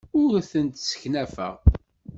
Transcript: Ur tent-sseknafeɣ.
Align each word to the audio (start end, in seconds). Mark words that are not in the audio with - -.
Ur 0.21 0.33
tent-sseknafeɣ. 0.49 1.55